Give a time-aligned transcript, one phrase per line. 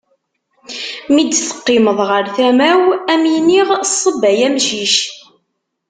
[1.13, 3.69] Mi d-teqqimeḍ ɣer tama-w, ad am-iniɣ
[3.99, 4.95] ṣebb ay amcic.